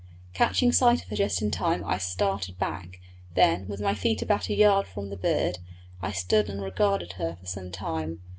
Catching 0.33 0.71
sight 0.71 1.03
of 1.03 1.09
her 1.09 1.15
just 1.15 1.43
in 1.43 1.51
time 1.51 1.83
I 1.85 1.99
started 1.99 2.57
back; 2.57 2.99
then, 3.35 3.67
with 3.67 3.79
my 3.79 3.93
feet 3.93 4.23
about 4.23 4.49
a 4.49 4.55
yard 4.55 4.87
from 4.87 5.11
the 5.11 5.15
bird, 5.15 5.59
I 6.01 6.11
stood 6.11 6.49
and 6.49 6.59
regarded 6.59 7.13
her 7.19 7.37
for 7.39 7.45
some 7.45 7.69
time. 7.69 8.19